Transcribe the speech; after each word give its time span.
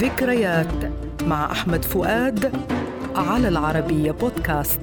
ذكريات 0.00 0.92
مع 1.22 1.52
أحمد 1.52 1.84
فؤاد 1.84 2.52
على 3.16 3.48
العربية 3.48 4.10
بودكاست. 4.10 4.80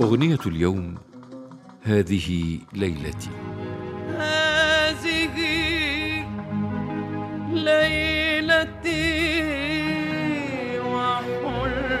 أغنية 0.00 0.38
اليوم 0.46 0.94
هذه 1.82 2.58
ليلتي. 2.72 3.30
ليلتي 7.68 9.28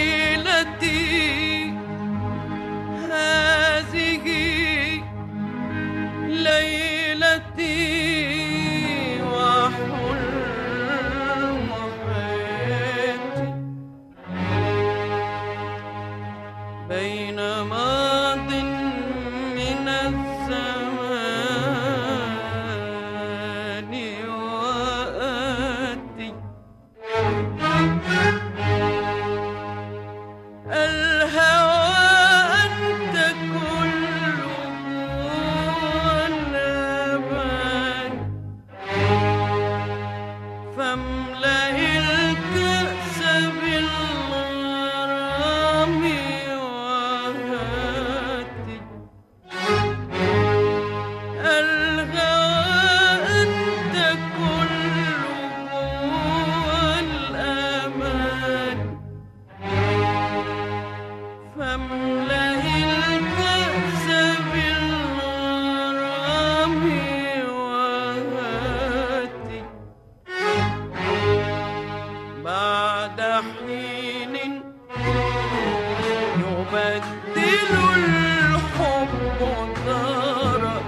يبدل 76.75 77.75
الحب 77.97 79.39
دارا 79.87 80.83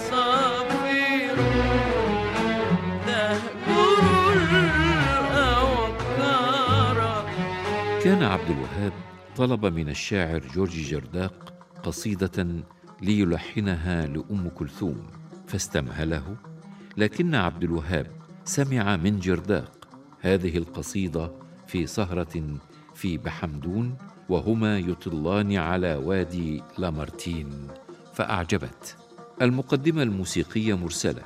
والعصافير 0.00 1.36
تهجر 3.06 4.42
الأوكار 5.80 6.98
كان 8.04 8.22
عبد 8.22 8.50
الوهاب 8.50 8.92
طلب 9.36 9.66
من 9.66 9.88
الشاعر 9.88 10.42
جورج 10.54 10.80
جرداق 10.90 11.52
قصيدة 11.82 12.46
ليلحنها 13.02 14.06
لأم 14.06 14.48
كلثوم 14.48 15.06
فاستمهله 15.46 16.36
لكن 16.96 17.34
عبد 17.34 17.64
الوهاب 17.64 18.06
سمع 18.44 18.96
من 18.96 19.18
جرداق 19.18 19.88
هذه 20.20 20.56
القصيدة 20.58 21.39
في 21.70 21.86
سهرة 21.86 22.58
في 22.94 23.18
بحمدون 23.18 23.94
وهما 24.28 24.78
يطلان 24.78 25.56
على 25.56 25.94
وادي 25.94 26.62
لامارتين 26.78 27.68
فأعجبت. 28.14 28.96
المقدمة 29.42 30.02
الموسيقية 30.02 30.74
مرسلة. 30.74 31.22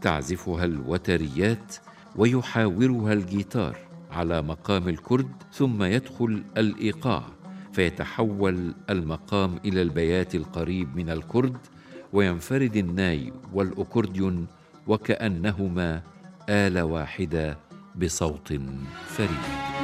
تعزفها 0.00 0.64
الوتريات 0.64 1.76
ويحاورها 2.16 3.12
الجيتار 3.12 3.76
على 4.10 4.42
مقام 4.42 4.88
الكرد 4.88 5.28
ثم 5.52 5.82
يدخل 5.82 6.44
الإيقاع 6.56 7.22
فيتحول 7.72 8.74
المقام 8.90 9.58
إلى 9.64 9.82
البيات 9.82 10.34
القريب 10.34 10.96
من 10.96 11.10
الكرد 11.10 11.56
وينفرد 12.12 12.76
الناي 12.76 13.32
والأكورديون 13.52 14.46
وكأنهما 14.86 16.02
آلة 16.48 16.84
واحدة 16.84 17.58
بصوت 17.96 18.52
فريد. 19.06 19.83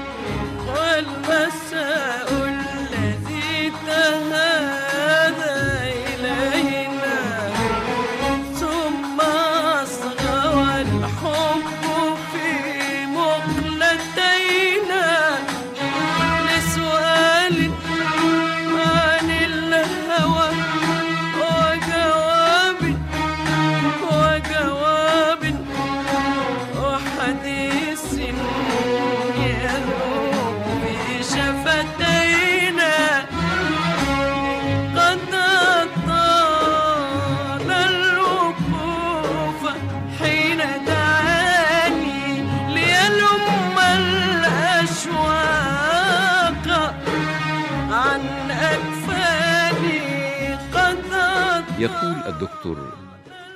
يقول 51.78 52.15
الدكتور 52.27 52.92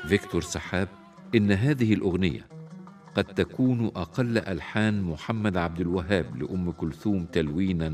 فيكتور 0.08 0.42
سحاب 0.42 0.88
إن 1.34 1.52
هذه 1.52 1.94
الأغنية 1.94 2.46
قد 3.16 3.24
تكون 3.24 3.86
أقل 3.96 4.38
ألحان 4.38 5.02
محمد 5.02 5.56
عبد 5.56 5.80
الوهاب 5.80 6.42
لأم 6.42 6.70
كلثوم 6.72 7.24
تلوينا 7.24 7.92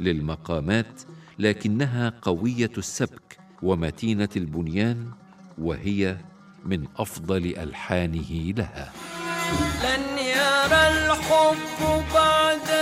للمقامات 0.00 1.02
لكنها 1.38 2.12
قوية 2.22 2.70
السبك 2.78 3.38
ومتينة 3.62 4.28
البنيان 4.36 5.10
وهي 5.58 6.16
من 6.64 6.84
أفضل 6.96 7.54
ألحانه 7.58 8.30
لها. 8.56 8.92
لن 9.84 10.18
يرى 10.18 10.88
الحب 10.88 12.04
بعدنا 12.14 12.73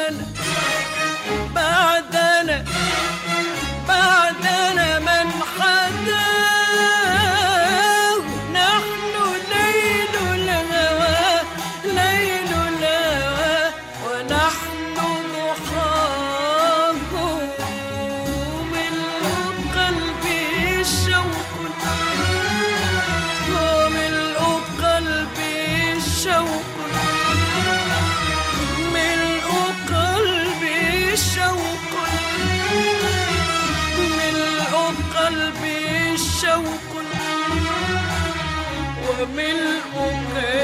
وملء 39.23 39.95
كاني 40.35 40.62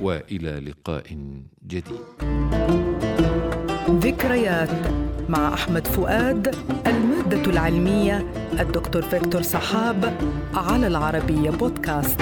وإلى 0.00 0.60
لقاء 0.60 1.06
جديد. 1.66 2.00
ذكريات 3.90 4.70
مع 5.28 5.54
أحمد 5.54 5.86
فؤاد 5.86 6.54
المادة 6.86 7.50
العلمية 7.50 8.32
الدكتور 8.60 9.02
فيكتور 9.02 9.42
صحاب 9.42 10.14
على 10.54 10.86
العربية 10.86 11.50
بودكاست. 11.50 12.20